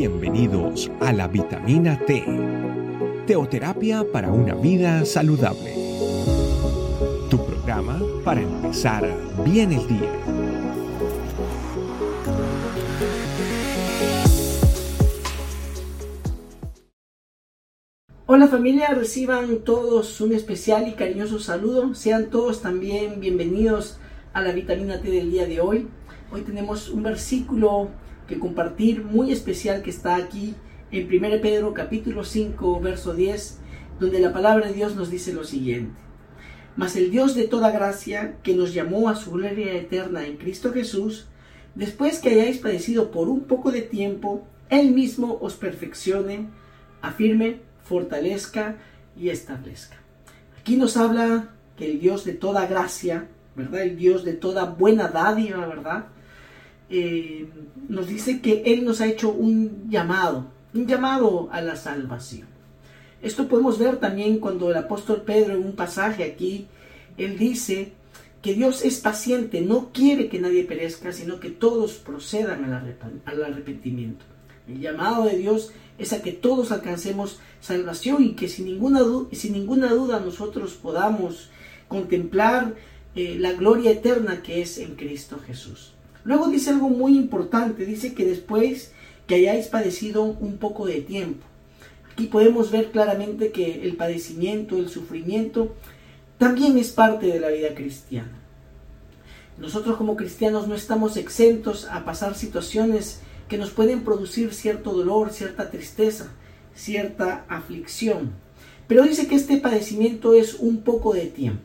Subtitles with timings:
[0.00, 2.24] Bienvenidos a la vitamina T,
[3.26, 5.74] teoterapia para una vida saludable.
[7.28, 9.06] Tu programa para empezar
[9.44, 10.10] bien el día.
[18.24, 21.94] Hola familia, reciban todos un especial y cariñoso saludo.
[21.94, 23.98] Sean todos también bienvenidos
[24.32, 25.88] a la vitamina T del día de hoy.
[26.32, 27.90] Hoy tenemos un versículo
[28.30, 30.54] que compartir muy especial que está aquí
[30.92, 33.58] en 1 Pedro capítulo 5 verso 10,
[33.98, 35.98] donde la palabra de Dios nos dice lo siguiente.
[36.76, 40.72] Mas el Dios de toda gracia, que nos llamó a su gloria eterna en Cristo
[40.72, 41.26] Jesús,
[41.74, 46.46] después que hayáis padecido por un poco de tiempo, Él mismo os perfeccione,
[47.02, 48.76] afirme, fortalezca
[49.16, 49.96] y establezca.
[50.60, 53.26] Aquí nos habla que el Dios de toda gracia,
[53.56, 53.82] ¿verdad?
[53.82, 56.06] El Dios de toda buena dádiva, ¿verdad?
[56.90, 57.48] Eh,
[57.88, 62.48] nos dice que Él nos ha hecho un llamado, un llamado a la salvación.
[63.22, 66.66] Esto podemos ver también cuando el apóstol Pedro en un pasaje aquí,
[67.18, 67.92] él dice
[68.40, 72.64] que Dios es paciente, no quiere que nadie perezca, sino que todos procedan
[73.26, 74.24] al arrepentimiento.
[74.66, 79.00] El llamado de Dios es a que todos alcancemos salvación y que sin ninguna,
[79.32, 81.50] sin ninguna duda nosotros podamos
[81.88, 82.74] contemplar
[83.14, 85.92] eh, la gloria eterna que es en Cristo Jesús.
[86.24, 88.92] Luego dice algo muy importante, dice que después
[89.26, 91.46] que hayáis padecido un poco de tiempo.
[92.12, 95.74] Aquí podemos ver claramente que el padecimiento, el sufrimiento,
[96.36, 98.32] también es parte de la vida cristiana.
[99.58, 105.30] Nosotros como cristianos no estamos exentos a pasar situaciones que nos pueden producir cierto dolor,
[105.32, 106.32] cierta tristeza,
[106.74, 108.32] cierta aflicción.
[108.86, 111.62] Pero dice que este padecimiento es un poco de tiempo.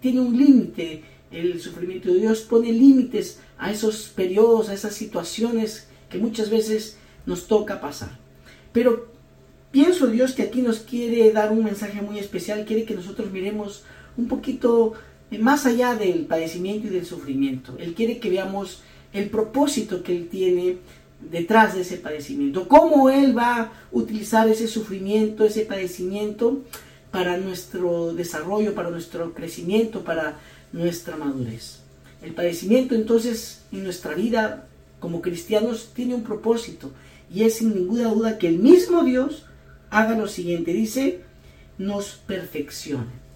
[0.00, 5.88] Tiene un límite el sufrimiento de Dios, pone límites a esos periodos, a esas situaciones
[6.08, 8.18] que muchas veces nos toca pasar.
[8.72, 9.08] Pero
[9.70, 13.84] pienso Dios que aquí nos quiere dar un mensaje muy especial, quiere que nosotros miremos
[14.16, 14.94] un poquito
[15.30, 17.76] eh, más allá del padecimiento y del sufrimiento.
[17.78, 20.78] Él quiere que veamos el propósito que Él tiene
[21.30, 26.62] detrás de ese padecimiento, cómo Él va a utilizar ese sufrimiento, ese padecimiento
[27.10, 30.38] para nuestro desarrollo, para nuestro crecimiento, para
[30.76, 31.80] nuestra madurez.
[32.22, 34.66] El padecimiento entonces en nuestra vida
[35.00, 36.90] como cristianos tiene un propósito
[37.32, 39.44] y es sin ninguna duda que el mismo Dios
[39.90, 41.20] haga lo siguiente, dice,
[41.78, 43.26] nos perfeccione.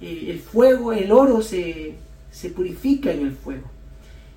[0.00, 1.94] Eh, el fuego, el oro se,
[2.30, 3.70] se purifica en el fuego.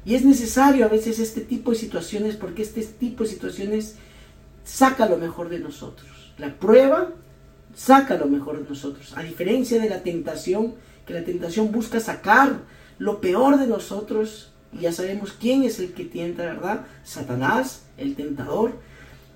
[0.06, 3.96] Y es necesario a veces este tipo de situaciones porque este tipo de situaciones
[4.64, 6.34] saca lo mejor de nosotros.
[6.38, 7.12] La prueba
[7.76, 9.14] saca lo mejor de nosotros.
[9.16, 10.74] A diferencia de la tentación,
[11.06, 12.62] que la tentación busca sacar
[12.98, 16.86] lo peor de nosotros, y ya sabemos quién es el que tienta, ¿verdad?
[17.04, 18.80] Satanás, el tentador,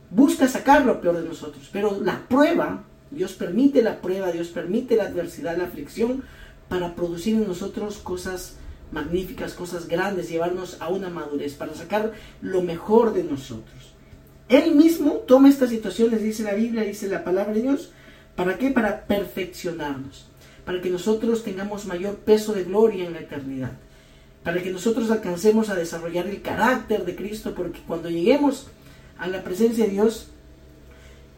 [0.09, 4.95] busca sacar lo peor de nosotros, pero la prueba, Dios permite la prueba, Dios permite
[4.95, 6.23] la adversidad, la aflicción,
[6.67, 8.55] para producir en nosotros cosas
[8.91, 13.93] magníficas, cosas grandes, llevarnos a una madurez, para sacar lo mejor de nosotros.
[14.47, 17.91] Él mismo toma estas situaciones, dice la Biblia, dice la palabra de Dios,
[18.39, 18.71] ¿para qué?
[18.71, 20.29] Para perfeccionarnos
[20.69, 23.71] para que nosotros tengamos mayor peso de gloria en la eternidad,
[24.43, 28.67] para que nosotros alcancemos a desarrollar el carácter de Cristo, porque cuando lleguemos
[29.17, 30.27] a la presencia de Dios,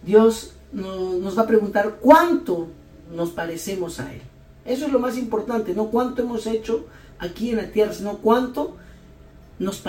[0.06, 2.68] Dios nos va a preguntar cuánto
[3.16, 4.20] nos parecemos a Él.
[4.66, 6.88] Eso es lo más importante, no cuánto hemos hecho
[7.18, 8.76] aquí en la tierra, sino cuánto
[9.60, 9.80] nos,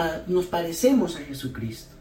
[0.47, 1.97] parecemos a Jesucristo.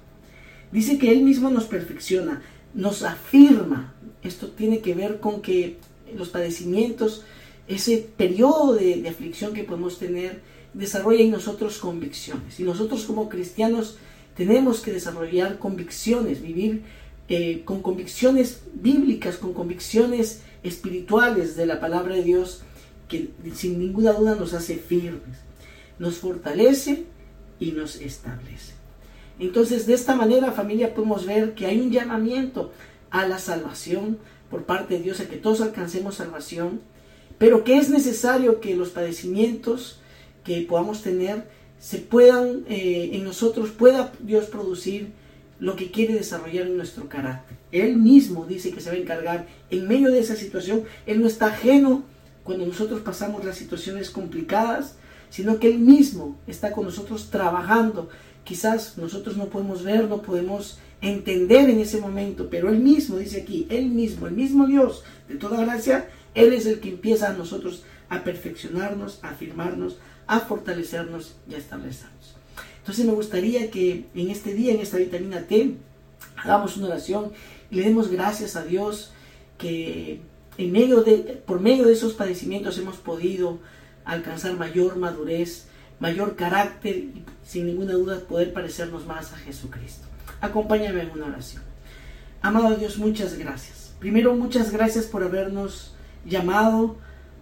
[0.72, 2.44] Dice que Él mismo nos perfecciona,
[2.76, 3.96] nos afirma.
[4.24, 5.78] Esto tiene que ver con que
[6.16, 7.24] los padecimientos,
[7.68, 10.42] ese periodo de, aflicción que podemos tener,
[10.74, 12.60] desarrolla en nosotros convicciones.
[12.60, 13.98] Y nosotros como cristianos
[14.36, 16.84] tenemos que desarrollar convicciones, vivir
[17.28, 22.62] eh, con convicciones bíblicas, con convicciones espirituales de la palabra de Dios,
[23.08, 25.40] que sin ninguna duda nos hace firmes,
[26.00, 27.06] nos fortalece
[27.60, 28.74] y nos establece.
[29.40, 32.72] Entonces, de esta manera, familia, podemos ver que hay un llamamiento
[33.12, 34.18] a la salvación,
[34.50, 36.82] por parte de Dios a que todos alcancemos salvación,
[37.38, 40.00] pero que es necesario que los padecimientos
[40.44, 41.46] que podamos tener
[41.80, 45.12] se puedan eh, en nosotros, pueda Dios producir
[45.60, 47.58] lo que quiere desarrollar en nuestro carácter.
[47.72, 50.84] Él mismo dice que se va a encargar en medio de esa situación.
[51.06, 52.04] Él no está ajeno
[52.44, 54.96] cuando nosotros pasamos las situaciones complicadas,
[55.32, 58.10] sino que Él mismo está con nosotros trabajando.
[58.44, 63.42] Quizás nosotros no podemos ver, no podemos entender en ese momento, pero Él mismo, dice
[63.42, 67.34] aquí, Él mismo, el mismo Dios de toda gracia, Él es el que empieza a
[67.34, 69.98] nosotros a perfeccionarnos, a afirmarnos,
[70.28, 72.36] a fortalecernos y a establecernos.
[72.80, 75.76] Entonces me gustaría que en este día, en esta vitamina T,
[76.36, 77.32] hagamos una oración
[77.70, 79.14] y le demos gracias a Dios
[79.58, 80.20] que
[80.58, 83.60] en medio de, por medio de esos padecimientos hemos podido
[84.06, 85.68] alcanzar mayor madurez,
[86.00, 90.08] mayor carácter y sin ninguna duda poder parecernos más a Jesucristo.
[90.42, 91.62] Acompáñame en una oración.
[92.42, 93.94] Amado Dios, muchas gracias.
[94.00, 95.94] Primero, muchas gracias por habernos
[96.26, 96.98] llamado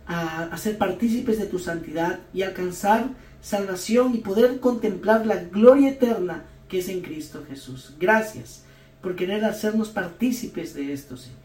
[0.06, 3.08] a, a ser partícipes de tu santidad y alcanzar
[3.42, 7.96] salvación y poder contemplar la gloria eterna que es en Cristo Jesús.
[8.00, 8.64] Gracias
[9.02, 11.40] por querer hacernos partícipes de esto, Señor.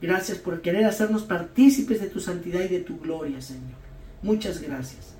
[0.00, 3.85] Gracias por querer hacernos partícipes de tu santidad y de tu gloria, Señor.
[4.22, 5.14] Muchas gracias.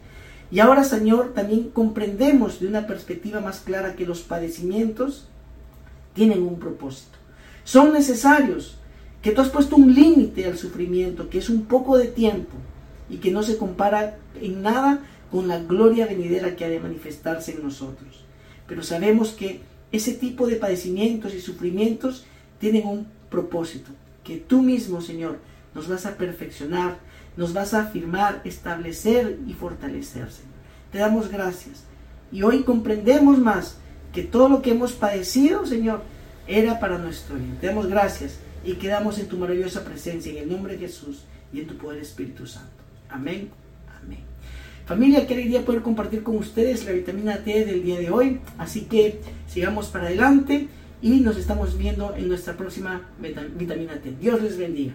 [0.51, 5.27] Y ahora, Señor, también comprendemos de una perspectiva más clara que los padecimientos
[6.15, 7.19] tienen un propósito.
[7.65, 8.79] Son necesarios,
[9.23, 12.57] que tú has puesto un límite al sufrimiento, que es un poco de tiempo
[13.11, 15.01] y que no se compara en nada
[15.31, 18.25] con la gloria venidera que ha de manifestarse en nosotros.
[18.69, 19.61] Pero sabemos que
[19.91, 22.25] ese tipo de padecimientos y sufrimientos
[22.61, 23.91] tienen un propósito,
[24.25, 25.39] que tú mismo, Señor,
[25.75, 26.99] nos vas a perfeccionar,
[27.37, 30.57] nos vas a afirmar, establecer y fortalecer, Señor.
[30.91, 31.85] Te damos gracias.
[32.33, 33.79] Y hoy comprendemos más
[34.13, 36.03] que todo lo que hemos padecido, Señor,
[36.47, 37.59] era para nuestro bien.
[37.61, 41.61] Te damos gracias y quedamos en tu maravillosa presencia, en el nombre de Jesús y
[41.61, 42.71] en tu poder Espíritu Santo.
[43.11, 43.51] Amén.
[44.03, 44.21] Amén.
[44.87, 48.41] Familia, qué alegría poder compartir con ustedes la vitamina T del día de hoy.
[48.59, 50.69] Así que sigamos para adelante
[51.03, 53.03] y nos estamos viendo en nuestra próxima
[53.57, 54.15] vitamina T.
[54.21, 54.95] Dios les bendiga.